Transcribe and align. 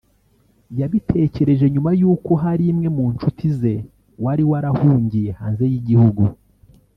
yabitekereje 0.79 1.65
nyuma 1.73 1.91
y’uko 1.99 2.31
hari 2.43 2.63
imwe 2.71 2.87
mu 2.95 3.05
ncuti 3.13 3.47
ze 3.59 3.75
wari 4.23 4.43
warahungiye 4.51 5.29
hanze 5.39 5.63
y’igihugu 5.71 6.23